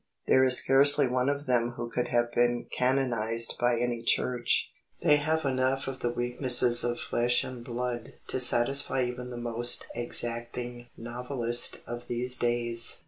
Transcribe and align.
There 0.25 0.43
is 0.43 0.57
scarcely 0.57 1.05
one 1.07 1.29
of 1.29 1.45
them 1.45 1.73
who 1.73 1.87
could 1.91 2.07
have 2.07 2.31
been 2.31 2.65
canonised 2.75 3.59
by 3.59 3.77
any 3.79 4.01
Church. 4.01 4.71
They 5.03 5.17
have 5.17 5.45
enough 5.45 5.87
of 5.87 5.99
the 5.99 6.09
weaknesses 6.09 6.83
of 6.83 6.99
flesh 6.99 7.43
and 7.43 7.63
blood 7.63 8.13
to 8.29 8.39
satisfy 8.39 9.03
even 9.03 9.29
the 9.29 9.37
most 9.37 9.85
exacting 9.93 10.87
novelist 10.97 11.81
of 11.85 12.07
these 12.07 12.35
days. 12.35 12.97